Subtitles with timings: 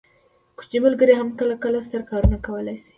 [0.57, 2.89] کوچني ملګري هم کله کله ستر کارونه کولی شي.